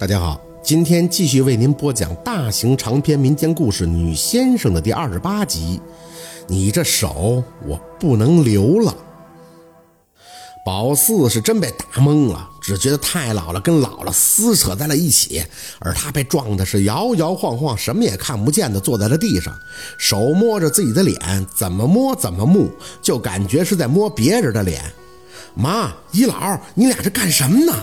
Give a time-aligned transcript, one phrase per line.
[0.00, 5.78] 大家好，今天继续为您播讲大型长篇民间故事《女先生》的第二十八集。
[6.46, 8.96] 你这手我不能留了。
[10.64, 15.44] 宝四是真被打懵了，只觉得太姥姥跟姥姥撕扯在了一起，
[15.80, 19.54] 而他被撞的是摇摇晃晃，什么也看不见的坐在了地上，
[19.98, 22.70] 手摸着自己的脸，怎么摸怎么木，
[23.02, 24.82] 就感觉是在摸别人的脸。
[25.54, 27.74] 妈，姨姥，你俩这干什么呢？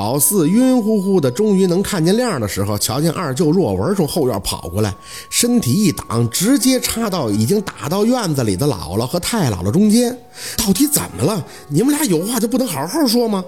[0.00, 4.94] 宝四晕乎乎的，终于能看见亮的时候，瞧见二舅若文从后院跑过来，
[5.28, 10.18] 身体一挡，直接插到已经打到院子里的姥姥和太姥姥中间。
[10.56, 11.44] 到底怎么了？
[11.68, 13.44] 你们俩有话就不能好好说吗？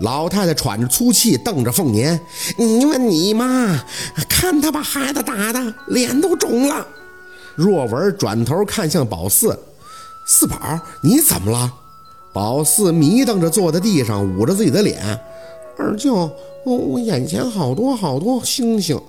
[0.00, 2.20] 老太太喘着粗气，瞪着凤年
[2.58, 3.80] ：“你问你妈，
[4.28, 6.84] 看他把孩子打的脸都肿了。”
[7.54, 9.56] 若文转头看向宝四
[10.26, 10.58] ：“四宝，
[11.00, 11.72] 你怎么了？”
[12.34, 15.16] 宝四迷瞪着坐在地上，捂着自己的脸。
[15.76, 16.30] 二舅，
[16.64, 19.00] 我我眼前好多好多星星，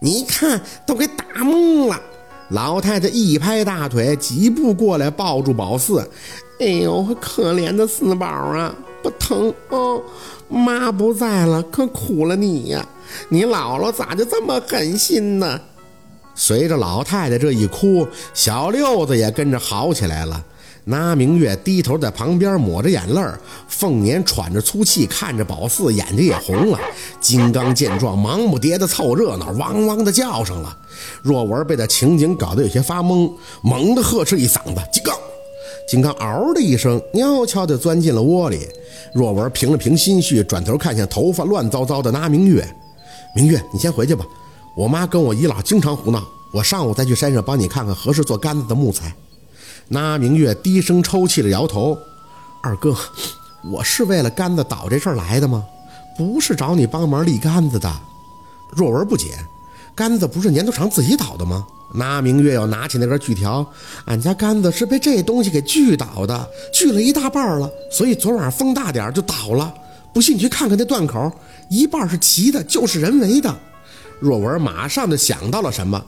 [0.00, 2.00] 你一看都给打懵了。
[2.48, 6.00] 老太太一拍大腿，几步过来抱住宝四。
[6.60, 10.02] 哎呦，可怜的四宝啊，不疼哦。
[10.48, 12.86] 妈不在了，可苦了你呀。
[13.28, 15.58] 你姥姥咋就这么狠心呢？
[16.34, 20.44] 随着老太太这一哭，小六子也跟着好起来了。
[20.84, 23.38] 那明月低头在旁边抹着眼泪儿，
[23.68, 26.78] 凤年喘着粗气看着宝四，眼睛也红了。
[27.20, 30.76] 金刚见状，忙不迭的凑热闹，汪汪的叫上了。
[31.22, 33.30] 若文被这情景搞得有些发懵，
[33.62, 35.16] 猛地呵斥一嗓子：“金刚！”
[35.88, 38.66] 金刚嗷的一声，悄悄地钻进了窝里。
[39.14, 42.66] 若文平了平心绪，转头看向头发乱糟糟的那明月
[43.36, 44.24] ：“明月，你先回去吧。
[44.76, 49.14] 我妈跟我姨姥经常胡闹，我上午再去山上帮你看看合适做杆子的木材。”
[49.94, 51.98] 那明月低声抽泣着摇头
[52.62, 52.96] ：“二哥，
[53.62, 55.62] 我是为了杆子倒这事儿来的吗？
[56.16, 57.92] 不是找你帮忙立杆子的。”
[58.74, 59.36] 若文不解
[59.94, 63.70] ：“杆子不是年头长自己倒的吗？”那明月又拿起那根锯条
[64.08, 69.74] ：“俺家杆子是被这东西给锯倒的，锯了一大半了，所以昨晚风大点就倒了。
[70.14, 71.30] 不信你去看看那断口，
[71.68, 73.54] 一半是齐的，就是人为的。”
[74.20, 76.02] 若文马上就想到了什么：“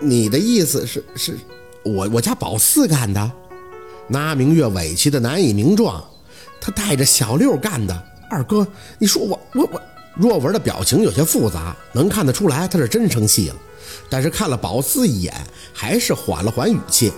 [0.00, 1.38] 你的意思是是？”
[1.86, 3.30] 我我家宝四干的，
[4.08, 6.04] 那明月委屈的难以名状，
[6.60, 8.02] 他带着小六干的。
[8.28, 8.66] 二哥，
[8.98, 9.80] 你说我我我，
[10.16, 13.56] 若文的表情有些复杂，能看得出来他是真生气了。
[14.10, 15.32] 但是看了宝四一眼，
[15.72, 17.12] 还是缓了缓语气。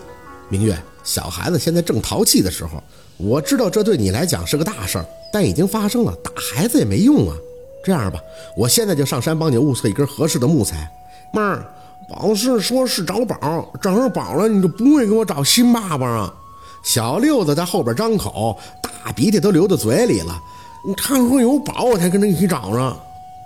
[0.50, 2.82] 明月，小孩子现在正淘气的时候，
[3.16, 7.34] 我知道这对你来讲是个大事儿，但已经发生了，打孩子也没用啊。
[7.82, 8.20] 这样吧，
[8.54, 10.90] 我现在就上山帮你物色一根合适的木材，
[11.32, 11.66] 妹儿。
[12.08, 16.34] 宝是说是找宝，找上宝了，你就不会给我找新爸爸啊？
[16.82, 20.42] 小六子在后边张口，大鼻涕都流到嘴里了。
[20.86, 22.96] 你看说有宝，我才跟他一起找呢。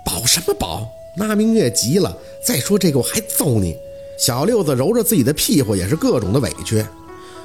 [0.05, 0.87] 宝什么宝？
[1.17, 2.15] 那明月急了，
[2.45, 3.75] 再说这个我还揍你。
[4.17, 6.85] 小六子揉着自己的屁股，也是各种的委屈。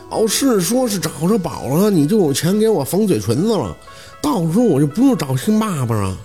[0.09, 3.77] 宝是说是找着宝了，你就有钱给我缝嘴唇子了，
[4.23, 6.17] 到时候我就不用找新爸爸了。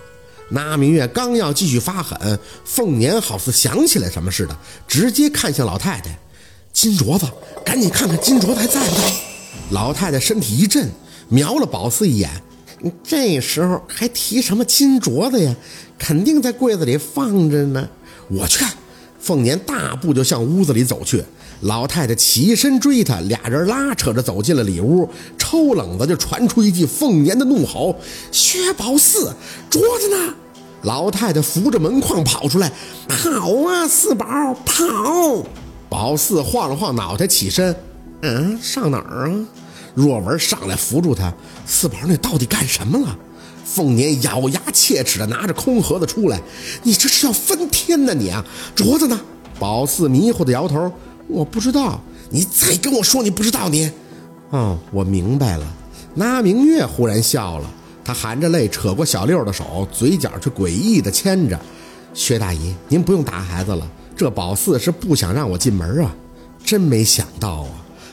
[0.50, 4.56] 那明月刚要继续发狠，凤年好似想起来什么似的，
[4.86, 6.18] 直接看向老太太
[6.72, 7.26] ：“金镯子，
[7.64, 9.12] 赶紧看看金镯子还在不在？”
[9.70, 10.90] 老太太身体一震，
[11.28, 12.30] 瞄了宝四一眼
[13.02, 15.54] ：“这时候还提什么金镯子呀？
[15.98, 17.88] 肯定在柜子里放着呢。”
[18.28, 18.64] 我去。
[19.20, 21.24] 凤年大步就向屋子里走去，
[21.64, 25.08] 老太太起身追他，俩人拉扯着走进了里屋。
[25.38, 27.96] 抽冷子就传出一句凤年的怒吼
[28.30, 29.34] ：“薛宝四，
[29.70, 30.34] 镯子呢？”
[30.82, 32.70] 老太太扶着门框跑出来
[33.08, 34.26] ：“跑啊，四宝，
[34.66, 35.46] 跑！”
[35.88, 37.74] 宝四晃了晃脑袋，起身
[38.20, 39.46] ：“嗯，上哪儿啊？”
[39.94, 41.32] 若文上来扶住他
[41.64, 43.16] ：“四宝，你到底干什么了？”
[43.64, 46.42] 凤年咬牙切齿的拿着空盒子出来
[46.84, 48.44] ：“你这是要翻天呢你啊！
[48.76, 49.18] 镯子呢？”
[49.58, 50.92] 宝四迷糊的摇头
[51.34, 52.00] ：“我不知道。”
[52.30, 53.90] 你再跟我说你不知道你？
[54.50, 55.66] 哦，我明白了。
[56.14, 57.70] 那明月忽然笑了，
[58.04, 61.60] 她含着泪扯过小六的手，嘴角却诡异的牵着
[62.14, 63.86] ：“薛大姨，您不用打孩子了。
[64.16, 66.14] 这宝四是不想让我进门啊！
[66.64, 67.70] 真没想到啊，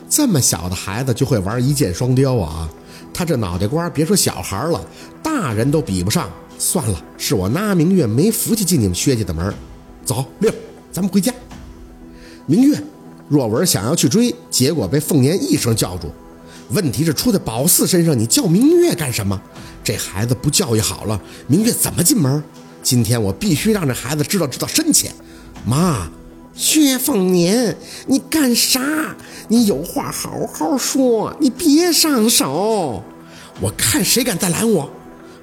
[0.09, 2.69] 这么小的孩子就会玩一箭双雕啊！
[3.13, 4.83] 他这脑袋瓜，别说小孩了。”
[5.23, 9.53] 大人都比不上，算了，是我那明月没福气进你们薛家的门。
[10.03, 10.51] 走，六，
[10.91, 11.31] 咱们回家。
[12.47, 12.83] 明月，
[13.31, 16.11] 若文想要去追，结果被凤年一声叫住。
[16.71, 19.41] 问题是出在宝四身上，你叫明月干什么？
[19.81, 21.17] 这孩子不教育好了，
[21.47, 22.43] 明月怎么进门？
[22.83, 25.13] 今天我必须让这孩子知道知道深浅。
[25.65, 26.09] 妈，
[26.53, 29.15] 薛凤年，你干啥？
[29.47, 33.01] 你有话好好说，你别上手。
[33.61, 34.91] 我看谁敢再拦我！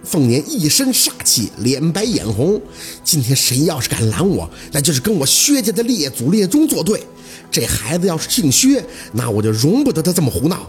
[0.05, 2.61] 凤年一身煞气，脸白眼红。
[3.05, 7.03] 今天谁要是敢拦我，那就是跟我薛家的列祖列宗作对。
[7.51, 10.67] 这孩子要是姓薛，那我就容不得他这么胡闹。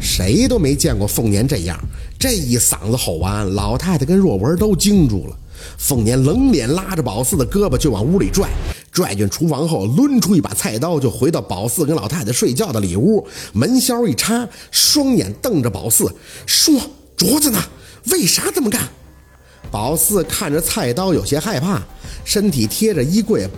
[0.00, 1.78] 谁都没见过凤年这样，
[2.18, 5.36] 这一嗓子吼完，老太太跟若文都惊住了。
[5.78, 8.48] 凤年冷脸拉着宝四的胳膊就往屋里拽，
[8.90, 16.12] 拽进厨房后，抡出一把菜刀就回到宝四跟老太太睡觉的里屋，门销一插，双眼瞪着宝四，
[16.46, 16.74] 说
[17.16, 17.62] ：“镯子呢？
[18.06, 18.82] 为啥这么干？”
[19.70, 21.80] 宝四看着菜刀，有些害怕，
[22.24, 23.48] 身体贴着衣柜，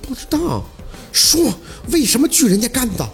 [0.00, 0.64] 不知道。
[1.12, 1.52] 说
[1.92, 3.08] ：“为什么锯人家干的？”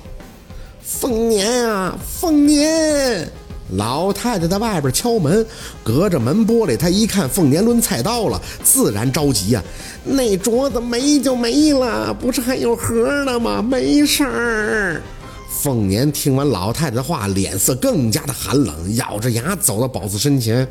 [0.82, 3.28] 凤年啊，凤年！
[3.72, 5.44] 老太太在外边敲门，
[5.84, 9.62] 隔着门玻璃，她一看凤年抡菜刀了，自然着急呀。
[10.04, 13.60] 那镯子没就没了，不是还有盒呢吗？
[13.60, 15.02] 没事儿。
[15.48, 20.68] 凤年听完老太太的话，脸色更加的寒冷，咬着牙走到宝四身前：“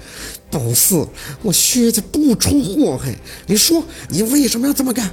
[0.51, 1.05] 宝四，
[1.41, 3.13] 我薛家不出祸害，
[3.47, 5.11] 你说你为什么要这么干？”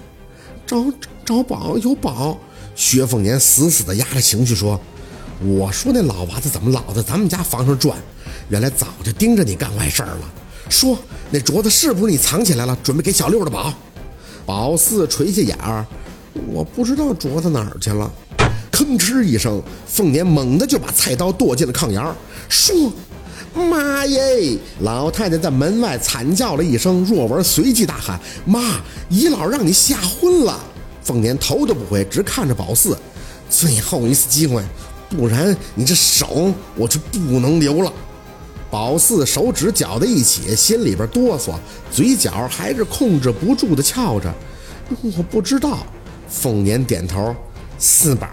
[0.66, 0.84] 找
[1.25, 2.38] 找宝有宝。
[2.76, 4.78] 薛凤年死死地压着情绪说。
[5.44, 7.99] 我说那老娃子怎么老在咱们家房上转？
[8.49, 10.32] 原来早就盯着你干坏事了。
[10.69, 10.96] 说
[11.31, 13.75] 那镯子是不是你藏起来了，准备给小六的宝？
[14.46, 15.84] 宝四垂下眼儿，
[16.46, 18.10] 我不知道镯子哪儿去了。
[18.74, 22.12] 吭哧一声，凤年猛地就把菜刀剁进了炕沿儿。
[22.48, 22.92] 说
[23.54, 24.58] 妈耶！
[24.80, 27.04] 老太太在门外惨叫了一声。
[27.04, 30.58] 若文随即大喊：妈，姨姥让你吓昏了！
[31.04, 32.98] 凤年头都不回，直看着宝四。
[33.48, 34.60] 最后一次机会。
[35.08, 37.92] 不然你这手我就不能留了。
[38.72, 41.52] 宝四手指搅在一起，心里边哆嗦，
[41.92, 44.34] 嘴角还是控制不住的翘着。
[45.16, 45.86] 我不知道。
[46.28, 47.32] 凤年点头。
[47.76, 48.26] 四宝，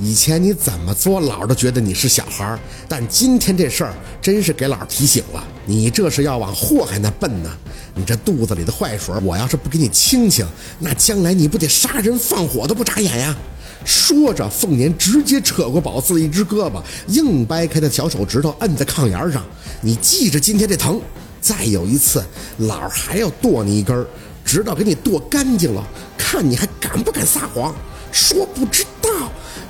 [0.00, 2.58] 以前你怎么做，老都觉得你是小孩儿，
[2.88, 5.44] 但今天这事儿真是给老提醒了。
[5.66, 7.50] 你这是要往祸害那奔呢。
[7.94, 10.44] 你这肚子里的坏水，我要是不给你清清，
[10.80, 13.36] 那将来你不得杀人放火都不眨眼呀？
[13.84, 19.44] 说着，凤年直接扯过宝四一只胳膊，硬掰开他小手指头，摁在炕沿上。
[19.80, 21.00] 你记着今天这疼，
[21.40, 22.24] 再有一次，
[22.58, 24.04] 老儿还要剁你一根，
[24.44, 25.86] 直到给你剁干净了，
[26.18, 27.72] 看你还敢不敢撒谎。
[28.10, 28.84] 说不知。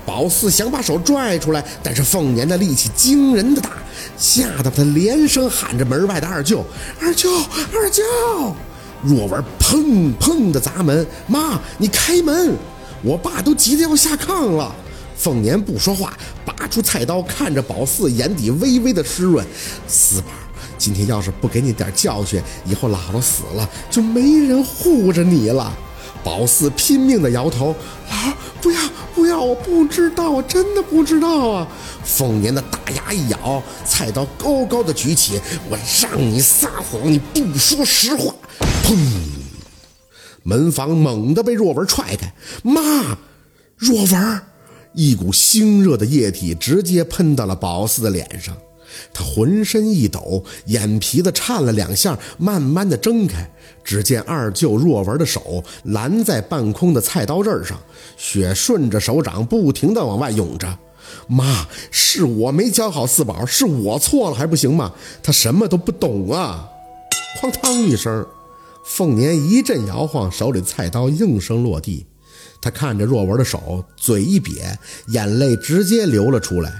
[0.06, 3.70] 宝四想把手拽出来，但是凤年的力气惊人的大，
[4.16, 6.64] 吓得他连声喊着门外的二舅
[7.00, 7.30] ：“二舅，
[7.72, 8.02] 二舅！”
[9.02, 12.54] 若文砰砰的砸门：“妈，你开门！”
[13.02, 14.74] 我爸都急得要下炕了，
[15.16, 16.12] 凤年不说话，
[16.44, 19.46] 拔出菜刀，看着宝四，眼底微微的湿润。
[19.86, 20.28] 四宝，
[20.78, 25.70] 今天要是不给你点教训，以后姥姥死了就没人护着你了。
[26.22, 27.74] 宝四拼命的摇头，
[28.10, 28.80] 姥不要
[29.14, 31.68] 不要，我不知道，我真的不知道啊。
[32.04, 38.34] 凤年的大牙一咬，菜刀高高的举起，我让你撒谎，你不说实话，
[38.84, 38.96] 砰！
[40.42, 43.16] 门房猛地被若文踹开，妈！
[43.76, 44.42] 若文，
[44.92, 48.56] 一股腥热的液体直接喷到了宝四的脸上，
[49.12, 53.50] 他浑身一抖，眼皮子颤了两下，慢慢的睁开。
[53.82, 57.78] 只见二舅若文的手拦在半空的菜刀刃上，
[58.16, 60.78] 血顺着手掌不停的往外涌着。
[61.28, 64.92] 妈，是我没教好四宝，是我错了还不行吗？
[65.22, 66.68] 他什么都不懂啊！
[67.40, 68.26] 哐当一声。
[68.86, 72.06] 凤年一阵摇晃，手里菜刀应声落地。
[72.60, 74.76] 他看着若文的手，嘴一瘪，
[75.08, 76.72] 眼泪直接流了出来。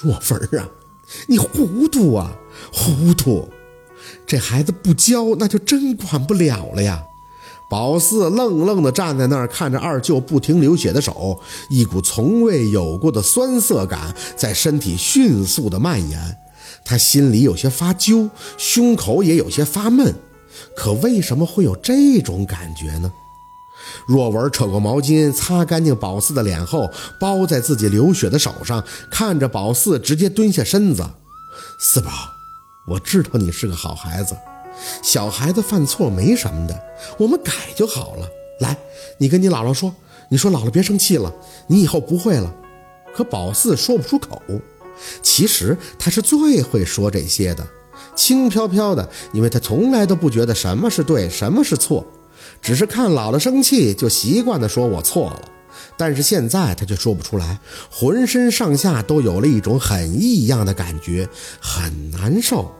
[0.00, 0.68] 若文啊，
[1.26, 2.36] 你糊涂啊，
[2.72, 3.48] 糊涂！
[4.26, 7.02] 这孩子不教，那就真管不了了呀。
[7.70, 11.38] 宝四愣愣地站在那儿，看着二舅不停流血的手，
[11.68, 16.36] 一股从未有过的酸涩感在身体迅速地蔓延。
[16.84, 20.14] 他心里有些发揪，胸口也有些发闷。
[20.74, 23.12] 可为什么会有这种感觉呢？
[24.06, 26.90] 若文扯过毛巾，擦干净宝四的脸后，
[27.20, 31.04] 包在自己流血的手上，看着宝四，直接蹲下身子。
[31.78, 32.10] 四宝，
[32.86, 34.36] 我知道你是个好孩子，
[35.02, 36.80] 小孩子犯错没什么的，
[37.18, 38.28] 我们改就好了。
[38.60, 38.76] 来，
[39.18, 39.94] 你跟你姥姥说，
[40.30, 41.32] 你说姥姥别生气了，
[41.68, 42.52] 你以后不会了。
[43.14, 44.40] 可宝四说不出口，
[45.22, 47.66] 其实他是最会说这些的。
[48.14, 52.04] 轻飘飘的，因为他从来都不觉得什么是对，什么是错，
[52.60, 55.42] 只是看姥姥生气就习惯的说“我错了”。
[55.96, 57.58] 但是现在他却说不出来，
[57.90, 61.28] 浑身上下都有了一种很异样的感觉，
[61.60, 62.70] 很难受。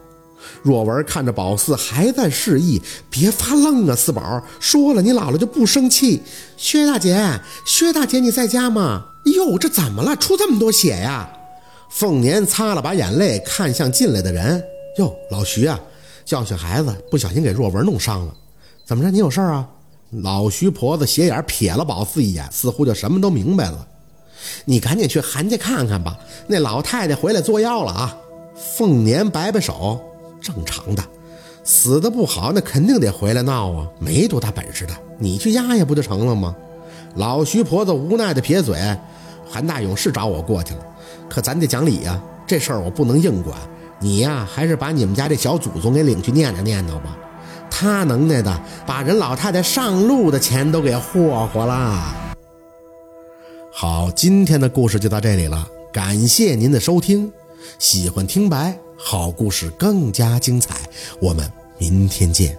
[0.62, 6.22] 若文看着宝四还在示意，别发愣啊，四宝说了，你姥姥就不生气。
[6.56, 9.04] 薛大姐，薛大姐你在家吗？
[9.24, 10.14] 哟，这怎么了？
[10.16, 11.28] 出这么多血呀？
[11.90, 14.62] 凤年擦了把眼泪，看向进来的人。
[14.98, 15.78] 哟，老徐啊，
[16.24, 18.34] 教训孩子，不小心给若文弄伤了。
[18.88, 19.10] 怎么着？
[19.10, 19.68] 你有事儿啊？
[20.22, 23.86] 老徐婆子斜眼瞥了宝四一眼，似乎就什么都明白了。
[24.64, 26.16] 你赶紧去韩家看看吧，
[26.46, 28.16] 那老太太回来作妖了啊！
[28.56, 30.00] 凤年摆摆手，
[30.40, 31.04] 正常的，
[31.62, 36.56] 死的不好，那肯定得回来闹啊，没多大本事的，你去压压不就成了吗？
[37.16, 38.74] 老徐婆子无奈的撇嘴，
[39.46, 40.80] 韩大勇是找我过去了，
[41.28, 43.54] 可咱得讲理呀，这事儿我不能硬管。
[44.00, 47.18] 你呀，还是把你们家这小祖宗给领去念叨念叨吧。
[47.80, 52.12] 他能耐的，把人老太太上路的钱都给霍霍了。
[53.72, 57.32] 好，今天的故事就到这里了，感谢您的收听。
[57.78, 60.74] 喜欢听白，好故事更加精彩，
[61.20, 62.58] 我们明天见。